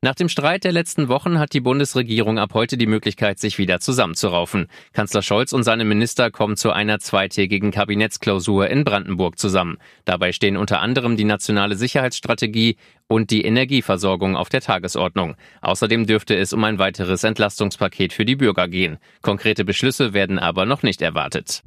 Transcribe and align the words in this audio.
Nach 0.00 0.14
dem 0.14 0.28
Streit 0.28 0.62
der 0.62 0.70
letzten 0.70 1.08
Wochen 1.08 1.40
hat 1.40 1.52
die 1.52 1.60
Bundesregierung 1.60 2.38
ab 2.38 2.54
heute 2.54 2.76
die 2.76 2.86
Möglichkeit, 2.86 3.40
sich 3.40 3.58
wieder 3.58 3.80
zusammenzuraufen. 3.80 4.68
Kanzler 4.92 5.22
Scholz 5.22 5.52
und 5.52 5.64
seine 5.64 5.84
Minister 5.84 6.30
kommen 6.30 6.56
zu 6.56 6.70
einer 6.70 7.00
zweitägigen 7.00 7.72
Kabinettsklausur 7.72 8.68
in 8.68 8.84
Brandenburg 8.84 9.40
zusammen. 9.40 9.78
Dabei 10.04 10.30
stehen 10.30 10.56
unter 10.56 10.80
anderem 10.82 11.16
die 11.16 11.24
nationale 11.24 11.74
Sicherheitsstrategie 11.74 12.76
und 13.08 13.32
die 13.32 13.42
Energieversorgung 13.42 14.36
auf 14.36 14.50
der 14.50 14.60
Tagesordnung. 14.60 15.34
Außerdem 15.62 16.06
dürfte 16.06 16.36
es 16.36 16.52
um 16.52 16.62
ein 16.62 16.78
weiteres 16.78 17.24
Entlastungspaket 17.24 18.12
für 18.12 18.24
die 18.24 18.36
Bürger 18.36 18.68
gehen. 18.68 18.98
Konkrete 19.22 19.64
Beschlüsse 19.64 20.12
werden 20.12 20.38
aber 20.38 20.64
noch 20.64 20.84
nicht 20.84 21.02
erwartet. 21.02 21.64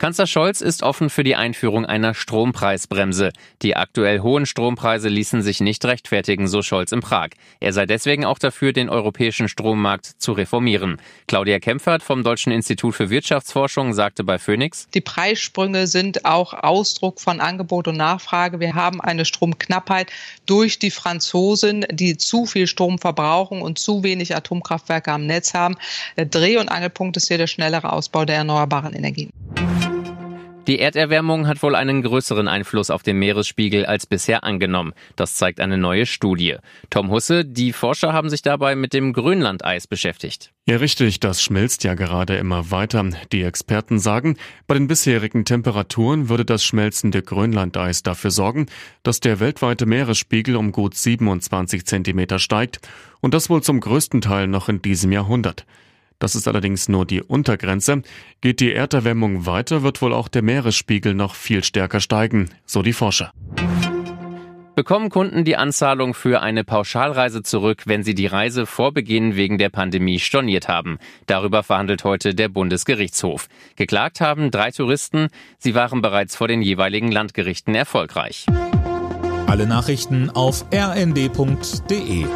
Kanzler 0.00 0.26
Scholz 0.26 0.62
ist 0.62 0.82
offen 0.82 1.10
für 1.10 1.24
die 1.24 1.36
Einführung 1.36 1.84
einer 1.84 2.14
Strompreisbremse. 2.14 3.34
Die 3.60 3.76
aktuell 3.76 4.20
hohen 4.20 4.46
Strompreise 4.46 5.10
ließen 5.10 5.42
sich 5.42 5.60
nicht 5.60 5.84
rechtfertigen, 5.84 6.48
so 6.48 6.62
Scholz 6.62 6.92
in 6.92 7.00
Prag. 7.00 7.28
Er 7.60 7.74
sei 7.74 7.84
deswegen 7.84 8.24
auch 8.24 8.38
dafür, 8.38 8.72
den 8.72 8.88
europäischen 8.88 9.46
Strommarkt 9.46 10.06
zu 10.06 10.32
reformieren. 10.32 11.02
Claudia 11.26 11.58
Kempfert 11.58 12.02
vom 12.02 12.22
Deutschen 12.22 12.50
Institut 12.50 12.94
für 12.94 13.10
Wirtschaftsforschung 13.10 13.92
sagte 13.92 14.24
bei 14.24 14.38
Phoenix, 14.38 14.88
Die 14.94 15.02
Preissprünge 15.02 15.86
sind 15.86 16.24
auch 16.24 16.54
Ausdruck 16.54 17.20
von 17.20 17.38
Angebot 17.38 17.86
und 17.86 17.98
Nachfrage. 17.98 18.58
Wir 18.58 18.74
haben 18.74 19.02
eine 19.02 19.26
Stromknappheit 19.26 20.10
durch 20.46 20.78
die 20.78 20.90
Franzosen, 20.90 21.84
die 21.90 22.16
zu 22.16 22.46
viel 22.46 22.66
Strom 22.66 22.98
verbrauchen 22.98 23.60
und 23.60 23.78
zu 23.78 24.02
wenig 24.02 24.34
Atomkraftwerke 24.34 25.12
am 25.12 25.26
Netz 25.26 25.52
haben. 25.52 25.76
Der 26.16 26.24
Dreh- 26.24 26.56
und 26.56 26.70
Angelpunkt 26.70 27.18
ist 27.18 27.28
hier 27.28 27.36
der 27.36 27.48
schnellere 27.48 27.92
Ausbau 27.92 28.24
der 28.24 28.36
erneuerbaren 28.36 28.94
Energien. 28.94 29.30
Die 30.70 30.78
Erderwärmung 30.78 31.48
hat 31.48 31.64
wohl 31.64 31.74
einen 31.74 32.00
größeren 32.00 32.46
Einfluss 32.46 32.90
auf 32.90 33.02
den 33.02 33.18
Meeresspiegel 33.18 33.86
als 33.86 34.06
bisher 34.06 34.44
angenommen. 34.44 34.92
Das 35.16 35.34
zeigt 35.34 35.58
eine 35.58 35.76
neue 35.76 36.06
Studie. 36.06 36.58
Tom 36.90 37.10
Husse, 37.10 37.44
die 37.44 37.72
Forscher 37.72 38.12
haben 38.12 38.30
sich 38.30 38.42
dabei 38.42 38.76
mit 38.76 38.92
dem 38.92 39.12
Grönlandeis 39.12 39.88
beschäftigt. 39.88 40.52
Ja, 40.66 40.76
richtig, 40.76 41.18
das 41.18 41.42
schmilzt 41.42 41.82
ja 41.82 41.94
gerade 41.94 42.36
immer 42.36 42.70
weiter. 42.70 43.04
Die 43.32 43.42
Experten 43.42 43.98
sagen, 43.98 44.36
bei 44.68 44.74
den 44.74 44.86
bisherigen 44.86 45.44
Temperaturen 45.44 46.28
würde 46.28 46.44
das 46.44 46.62
schmelzende 46.62 47.20
Grönlandeis 47.20 48.04
dafür 48.04 48.30
sorgen, 48.30 48.66
dass 49.02 49.18
der 49.18 49.40
weltweite 49.40 49.86
Meeresspiegel 49.86 50.54
um 50.54 50.70
gut 50.70 50.94
27 50.94 51.84
Zentimeter 51.84 52.38
steigt 52.38 52.78
und 53.20 53.34
das 53.34 53.50
wohl 53.50 53.64
zum 53.64 53.80
größten 53.80 54.20
Teil 54.20 54.46
noch 54.46 54.68
in 54.68 54.80
diesem 54.80 55.10
Jahrhundert. 55.10 55.66
Das 56.20 56.36
ist 56.36 56.46
allerdings 56.46 56.88
nur 56.88 57.06
die 57.06 57.22
Untergrenze. 57.22 58.02
Geht 58.40 58.60
die 58.60 58.72
Erderwärmung 58.72 59.46
weiter, 59.46 59.82
wird 59.82 60.00
wohl 60.02 60.12
auch 60.12 60.28
der 60.28 60.42
Meeresspiegel 60.42 61.14
noch 61.14 61.34
viel 61.34 61.64
stärker 61.64 61.98
steigen, 61.98 62.50
so 62.64 62.82
die 62.82 62.92
Forscher. 62.92 63.32
Bekommen 64.76 65.10
Kunden 65.10 65.44
die 65.44 65.56
Anzahlung 65.56 66.14
für 66.14 66.40
eine 66.40 66.62
Pauschalreise 66.62 67.42
zurück, 67.42 67.82
wenn 67.86 68.02
sie 68.02 68.14
die 68.14 68.26
Reise 68.26 68.66
vor 68.66 68.92
Beginn 68.92 69.34
wegen 69.34 69.58
der 69.58 69.68
Pandemie 69.68 70.18
storniert 70.18 70.68
haben? 70.68 70.98
Darüber 71.26 71.62
verhandelt 71.62 72.04
heute 72.04 72.34
der 72.34 72.48
Bundesgerichtshof. 72.48 73.48
Geklagt 73.76 74.20
haben 74.20 74.50
drei 74.50 74.70
Touristen. 74.70 75.28
Sie 75.58 75.74
waren 75.74 76.02
bereits 76.02 76.36
vor 76.36 76.48
den 76.48 76.62
jeweiligen 76.62 77.10
Landgerichten 77.10 77.74
erfolgreich. 77.74 78.46
Alle 79.46 79.66
Nachrichten 79.66 80.30
auf 80.30 80.64
rnd.de 80.72 82.26